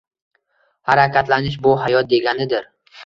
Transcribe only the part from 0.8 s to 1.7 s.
Harakatlanish—